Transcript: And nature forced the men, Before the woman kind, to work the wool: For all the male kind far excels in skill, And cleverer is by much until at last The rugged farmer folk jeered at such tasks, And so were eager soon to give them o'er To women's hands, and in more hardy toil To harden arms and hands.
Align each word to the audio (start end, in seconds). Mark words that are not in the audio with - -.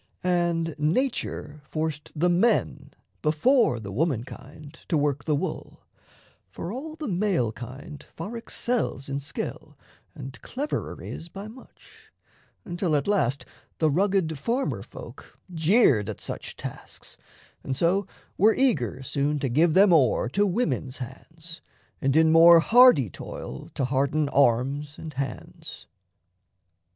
And 0.23 0.73
nature 0.79 1.61
forced 1.69 2.11
the 2.15 2.27
men, 2.27 2.89
Before 3.21 3.79
the 3.79 3.91
woman 3.91 4.23
kind, 4.23 4.73
to 4.87 4.97
work 4.97 5.25
the 5.25 5.35
wool: 5.35 5.83
For 6.49 6.71
all 6.71 6.95
the 6.95 7.07
male 7.07 7.51
kind 7.51 8.03
far 8.15 8.35
excels 8.35 9.07
in 9.07 9.19
skill, 9.19 9.77
And 10.15 10.41
cleverer 10.41 11.03
is 11.03 11.29
by 11.29 11.47
much 11.47 12.11
until 12.65 12.95
at 12.95 13.07
last 13.07 13.45
The 13.77 13.91
rugged 13.91 14.39
farmer 14.39 14.81
folk 14.81 15.37
jeered 15.53 16.09
at 16.09 16.19
such 16.19 16.55
tasks, 16.57 17.15
And 17.63 17.77
so 17.77 18.07
were 18.39 18.55
eager 18.55 19.03
soon 19.03 19.37
to 19.37 19.49
give 19.49 19.75
them 19.75 19.93
o'er 19.93 20.29
To 20.29 20.47
women's 20.47 20.97
hands, 20.97 21.61
and 22.01 22.15
in 22.15 22.31
more 22.31 22.59
hardy 22.59 23.11
toil 23.11 23.69
To 23.75 23.85
harden 23.85 24.29
arms 24.29 24.97
and 24.97 25.13
hands. 25.13 25.85